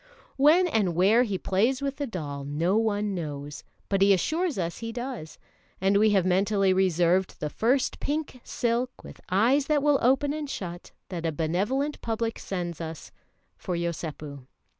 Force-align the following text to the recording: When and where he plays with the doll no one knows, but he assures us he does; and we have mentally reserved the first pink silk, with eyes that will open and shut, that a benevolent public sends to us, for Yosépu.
When 0.35 0.65
and 0.67 0.95
where 0.95 1.21
he 1.21 1.37
plays 1.37 1.79
with 1.79 1.97
the 1.97 2.07
doll 2.07 2.43
no 2.43 2.75
one 2.75 3.13
knows, 3.13 3.63
but 3.87 4.01
he 4.01 4.13
assures 4.13 4.57
us 4.57 4.79
he 4.79 4.91
does; 4.91 5.37
and 5.79 5.95
we 5.97 6.09
have 6.09 6.25
mentally 6.25 6.73
reserved 6.73 7.39
the 7.39 7.51
first 7.51 7.99
pink 7.99 8.41
silk, 8.43 9.03
with 9.03 9.21
eyes 9.29 9.67
that 9.67 9.83
will 9.83 9.99
open 10.01 10.33
and 10.33 10.49
shut, 10.49 10.89
that 11.09 11.27
a 11.27 11.31
benevolent 11.31 12.01
public 12.01 12.39
sends 12.39 12.79
to 12.79 12.85
us, 12.85 13.11
for 13.57 13.75
Yosépu. 13.77 14.47